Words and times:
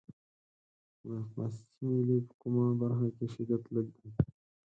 د 1.01 1.03
مقناطیسي 1.11 1.81
میلې 1.89 2.17
په 2.27 2.33
کومه 2.41 2.65
برخه 2.81 3.07
کې 3.15 3.25
شدت 3.33 3.63
لږ 3.75 3.87
دی؟ 3.97 4.09